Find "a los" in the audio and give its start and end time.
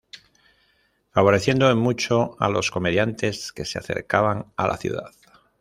2.39-2.71